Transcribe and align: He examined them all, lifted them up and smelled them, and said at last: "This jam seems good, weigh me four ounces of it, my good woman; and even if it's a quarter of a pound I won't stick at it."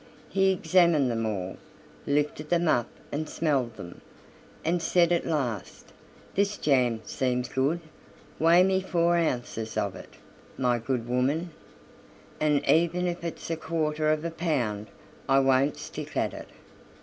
He 0.29 0.51
examined 0.51 1.11
them 1.11 1.27
all, 1.27 1.57
lifted 2.07 2.49
them 2.49 2.67
up 2.67 2.87
and 3.11 3.29
smelled 3.29 3.75
them, 3.75 4.01
and 4.65 4.81
said 4.81 5.11
at 5.11 5.27
last: 5.27 5.93
"This 6.33 6.57
jam 6.57 7.01
seems 7.05 7.49
good, 7.49 7.81
weigh 8.39 8.63
me 8.63 8.81
four 8.81 9.15
ounces 9.17 9.77
of 9.77 9.95
it, 9.95 10.15
my 10.57 10.79
good 10.79 11.07
woman; 11.07 11.51
and 12.39 12.67
even 12.67 13.05
if 13.05 13.23
it's 13.23 13.51
a 13.51 13.55
quarter 13.57 14.09
of 14.11 14.25
a 14.25 14.31
pound 14.31 14.87
I 15.29 15.37
won't 15.37 15.77
stick 15.77 16.17
at 16.17 16.33
it." 16.33 16.47